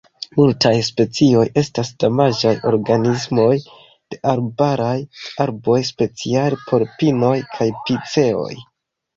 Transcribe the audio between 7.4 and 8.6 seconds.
kaj piceoj.